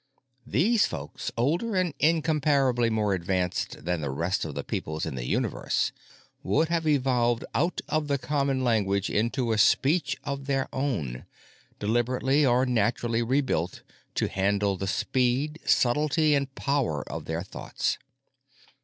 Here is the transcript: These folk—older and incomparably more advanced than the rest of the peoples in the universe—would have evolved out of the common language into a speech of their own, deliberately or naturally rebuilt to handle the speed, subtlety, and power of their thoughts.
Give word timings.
These 0.47 0.87
folk—older 0.87 1.75
and 1.75 1.93
incomparably 1.99 2.89
more 2.89 3.13
advanced 3.13 3.85
than 3.85 4.01
the 4.01 4.09
rest 4.09 4.43
of 4.45 4.55
the 4.55 4.63
peoples 4.63 5.05
in 5.05 5.13
the 5.13 5.27
universe—would 5.27 6.69
have 6.69 6.87
evolved 6.87 7.45
out 7.53 7.81
of 7.87 8.07
the 8.07 8.17
common 8.17 8.63
language 8.63 9.11
into 9.11 9.51
a 9.51 9.59
speech 9.59 10.17
of 10.23 10.47
their 10.47 10.67
own, 10.73 11.27
deliberately 11.77 12.43
or 12.43 12.65
naturally 12.65 13.21
rebuilt 13.21 13.83
to 14.15 14.27
handle 14.27 14.75
the 14.75 14.87
speed, 14.87 15.59
subtlety, 15.67 16.33
and 16.33 16.55
power 16.55 17.03
of 17.07 17.25
their 17.25 17.43
thoughts. 17.43 17.99